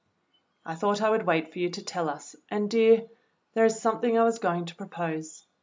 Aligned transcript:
"I 0.65 0.73
thought 0.73 0.99
I 1.03 1.11
would 1.11 1.27
wait 1.27 1.51
for 1.53 1.59
you 1.59 1.69
to 1.69 1.83
tell 1.83 2.09
us, 2.09 2.35
and, 2.49 2.71
dear, 2.71 3.05
there 3.53 3.65
is 3.65 3.79
something 3.79 4.17
I 4.17 4.23
was 4.23 4.39
going 4.39 4.65
to 4.65 4.75
propose. 4.75 5.45